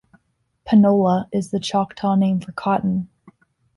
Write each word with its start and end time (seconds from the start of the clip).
"Panola" 0.65 1.29
is 1.31 1.51
the 1.51 1.59
Choctaw 1.59 2.15
name 2.15 2.39
for 2.39 2.51
"cotton". 2.53 3.07